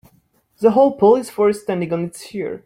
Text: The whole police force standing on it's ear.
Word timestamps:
The 0.61 0.71
whole 0.71 0.93
police 0.93 1.29
force 1.29 1.61
standing 1.61 1.93
on 1.93 2.05
it's 2.05 2.33
ear. 2.33 2.59